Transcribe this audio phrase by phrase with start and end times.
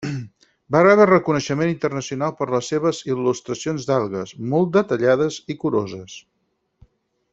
[0.75, 6.17] Va rebre reconeixement internacional per les seves il·lustracions d'algues, molt detallades i curoses.